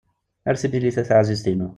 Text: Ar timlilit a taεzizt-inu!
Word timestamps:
Ar 0.49 0.55
timlilit 0.61 0.97
a 1.01 1.03
taεzizt-inu! 1.09 1.69